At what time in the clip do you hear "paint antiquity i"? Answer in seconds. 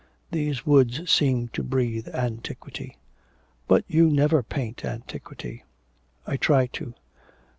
4.41-6.37